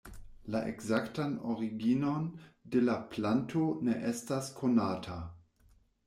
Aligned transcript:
La 0.53 0.59
ekzaktan 0.67 1.33
originon 1.55 2.25
de 2.75 2.81
la 2.85 2.95
planto 3.11 3.61
ne 3.89 3.99
estas 4.13 4.49
konata. 4.61 5.19